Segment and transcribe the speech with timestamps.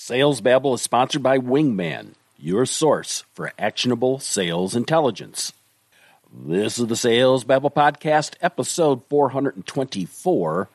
[0.00, 5.52] Sales Babble is sponsored by Wingman, your source for actionable sales intelligence.
[6.32, 10.68] This is the Sales Babble Podcast, episode 424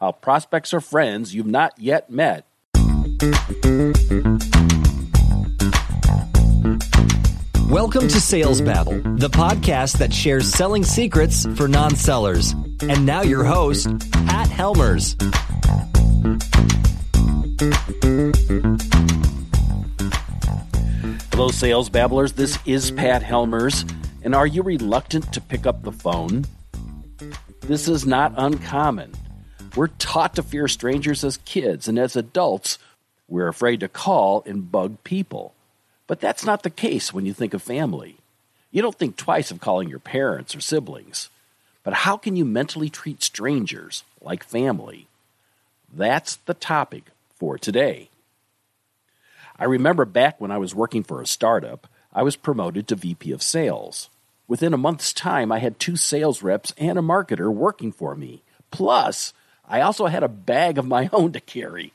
[0.00, 2.44] How Prospects Are Friends You've Not Yet Met.
[7.70, 12.50] Welcome to Sales Babble, the podcast that shares selling secrets for non sellers.
[12.82, 15.14] And now, your host, Pat Helmers.
[21.40, 22.34] Hello, Sales Babblers.
[22.34, 22.98] This is mm-hmm.
[22.98, 23.86] Pat Helmers.
[24.22, 26.44] And are you reluctant to pick up the phone?
[27.62, 29.14] This is not uncommon.
[29.74, 32.76] We're taught to fear strangers as kids, and as adults,
[33.26, 35.54] we're afraid to call and bug people.
[36.06, 38.18] But that's not the case when you think of family.
[38.70, 41.30] You don't think twice of calling your parents or siblings.
[41.82, 45.06] But how can you mentally treat strangers like family?
[45.90, 47.04] That's the topic
[47.34, 48.10] for today.
[49.60, 53.30] I remember back when I was working for a startup, I was promoted to VP
[53.30, 54.08] of Sales.
[54.48, 58.40] Within a month's time, I had two sales reps and a marketer working for me.
[58.70, 59.34] Plus,
[59.68, 61.92] I also had a bag of my own to carry.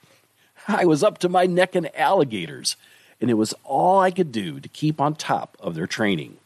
[0.68, 2.75] I was up to my neck in alligators,
[3.20, 6.38] and it was all I could do to keep on top of their training.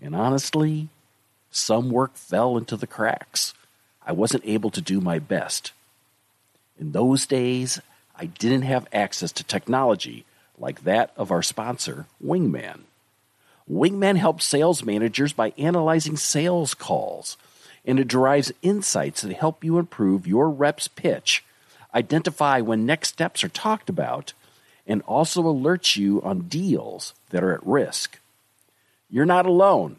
[0.00, 0.88] And honestly,
[1.50, 3.52] some work fell into the cracks.
[4.06, 5.72] I wasn't able to do my best.
[6.80, 7.78] In those days,
[8.18, 10.24] I didn't have access to technology
[10.58, 12.80] like that of our sponsor, Wingman.
[13.70, 17.36] Wingman helps sales managers by analyzing sales calls,
[17.84, 21.44] and it derives insights that help you improve your rep's pitch,
[21.94, 24.32] identify when next steps are talked about,
[24.86, 28.18] and also alerts you on deals that are at risk.
[29.10, 29.96] You're not alone.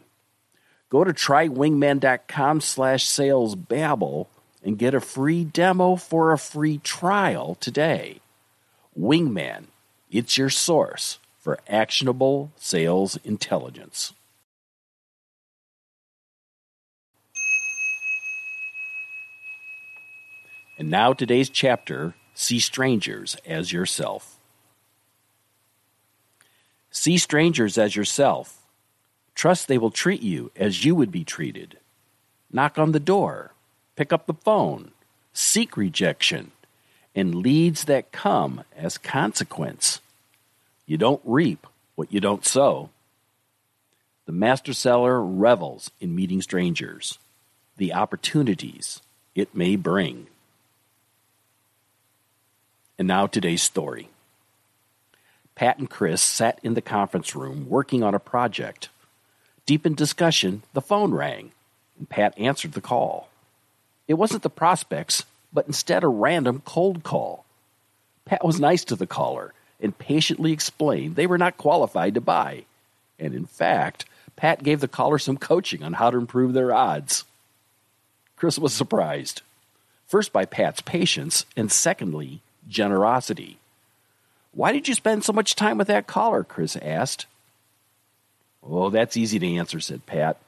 [0.90, 4.28] Go to trywingman.com slash salesbabble
[4.64, 8.20] and get a free demo for a free trial today.
[8.98, 9.64] Wingman,
[10.10, 14.12] it's your source for actionable sales intelligence.
[20.78, 24.38] And now today's chapter See Strangers as Yourself.
[26.90, 28.66] See strangers as yourself.
[29.34, 31.78] Trust they will treat you as you would be treated.
[32.50, 33.52] Knock on the door.
[33.94, 34.92] Pick up the phone.
[35.32, 36.52] Seek rejection
[37.18, 40.00] and leads that come as consequence.
[40.86, 42.90] You don't reap what you don't sow.
[44.26, 47.18] The master seller revels in meeting strangers,
[47.76, 49.02] the opportunities
[49.34, 50.28] it may bring.
[53.00, 54.10] And now today's story.
[55.56, 58.90] Pat and Chris sat in the conference room working on a project.
[59.66, 61.50] Deep in discussion, the phone rang,
[61.98, 63.28] and Pat answered the call.
[64.06, 67.44] It wasn't the prospects, but instead a random cold call.
[68.24, 72.64] Pat was nice to the caller and patiently explained they were not qualified to buy.
[73.18, 74.04] And in fact,
[74.36, 77.24] Pat gave the caller some coaching on how to improve their odds.
[78.36, 79.42] Chris was surprised.
[80.06, 83.58] First, by Pat's patience, and secondly, generosity.
[84.52, 86.44] Why did you spend so much time with that caller?
[86.44, 87.26] Chris asked.
[88.62, 90.38] Oh, that's easy to answer, said Pat.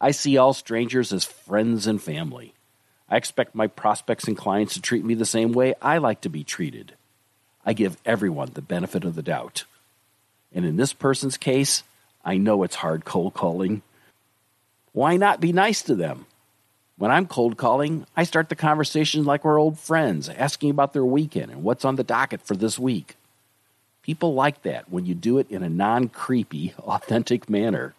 [0.00, 2.54] I see all strangers as friends and family.
[3.10, 6.28] I expect my prospects and clients to treat me the same way I like to
[6.28, 6.94] be treated.
[7.66, 9.64] I give everyone the benefit of the doubt.
[10.54, 11.82] And in this person's case,
[12.24, 13.82] I know it's hard cold calling.
[14.92, 16.26] Why not be nice to them?
[16.96, 21.04] When I'm cold calling, I start the conversation like we're old friends, asking about their
[21.04, 23.16] weekend and what's on the docket for this week.
[24.02, 27.94] People like that when you do it in a non creepy, authentic manner.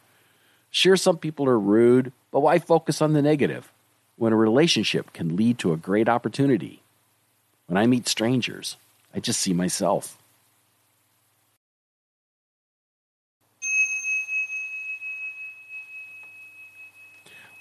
[0.69, 3.70] Sure, some people are rude, but why focus on the negative?
[4.21, 6.79] when a relationship can lead to a great opportunity.
[7.65, 8.77] When I meet strangers,
[9.15, 10.15] I just see myself.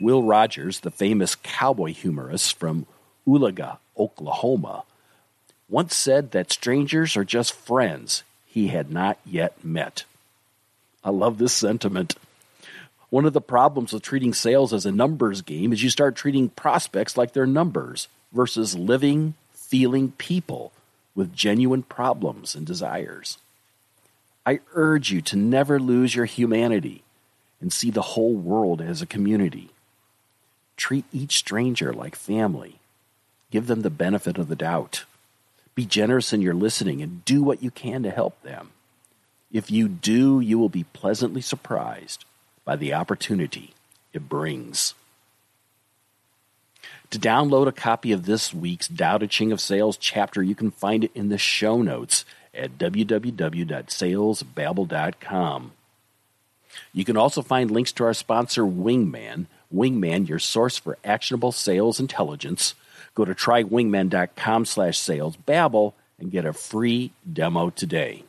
[0.03, 2.85] Will Rogers, the famous cowboy humorist from
[3.27, 4.83] Oologah, Oklahoma,
[5.71, 10.05] once said that strangers are just friends he had not yet met.
[11.03, 12.17] I love this sentiment.
[13.11, 16.49] One of the problems with treating sales as a numbers game is you start treating
[16.49, 20.73] prospects like they're numbers versus living, feeling people
[21.17, 23.39] with genuine problems and desires.
[24.47, 27.03] I urge you to never lose your humanity
[27.61, 29.71] and see the whole world as a community.
[30.77, 32.79] Treat each stranger like family.
[33.51, 35.05] Give them the benefit of the doubt.
[35.75, 38.71] Be generous in your listening and do what you can to help them.
[39.53, 42.25] If you do, you will be pleasantly surprised
[42.71, 43.75] by the opportunity
[44.13, 44.95] it brings.
[47.11, 51.03] To download a copy of this week's Tao Ching of Sales chapter, you can find
[51.03, 52.25] it in the show notes
[52.55, 55.73] at www.salesbabble.com.
[56.93, 59.47] You can also find links to our sponsor, Wingman.
[59.75, 62.77] Wingman, your source for actionable sales intelligence.
[63.17, 68.23] Go to trywingman.com slash salesbabble and get a free demo today.